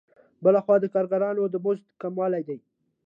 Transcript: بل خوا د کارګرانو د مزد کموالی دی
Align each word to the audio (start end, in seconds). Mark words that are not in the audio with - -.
بل 0.43 0.55
خوا 0.63 0.75
د 0.81 0.85
کارګرانو 0.93 1.43
د 1.49 1.55
مزد 1.65 1.85
کموالی 2.01 2.41
دی 2.47 2.57